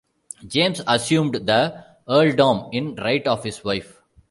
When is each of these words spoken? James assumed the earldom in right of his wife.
James 0.47 0.81
assumed 0.87 1.35
the 1.35 1.85
earldom 2.09 2.69
in 2.71 2.95
right 2.95 3.23
of 3.27 3.43
his 3.43 3.63
wife. 3.63 4.01